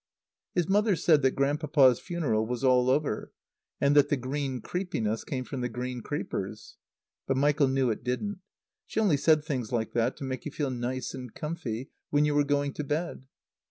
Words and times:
His 0.55 0.67
mother 0.67 0.95
said 0.95 1.21
that 1.21 1.35
Grandpapa's 1.35 1.99
funeral 1.99 2.47
was 2.47 2.63
all 2.63 2.89
over, 2.89 3.31
and 3.79 3.95
that 3.95 4.09
the 4.09 4.17
green 4.17 4.59
creepiness 4.59 5.23
came 5.23 5.43
from 5.43 5.61
the 5.61 5.69
green 5.69 6.01
creepers. 6.01 6.77
But 7.27 7.37
Michael 7.37 7.67
knew 7.67 7.91
it 7.91 8.03
didn't. 8.03 8.39
She 8.87 8.99
only 8.99 9.17
said 9.17 9.45
things 9.45 9.71
like 9.71 9.91
that 9.93 10.17
to 10.17 10.23
make 10.23 10.43
you 10.43 10.51
feel 10.51 10.71
nice 10.71 11.13
and 11.13 11.31
comfy 11.35 11.91
when 12.09 12.25
you 12.25 12.33
were 12.33 12.43
going 12.43 12.73
to 12.73 12.83
bed. 12.83 13.27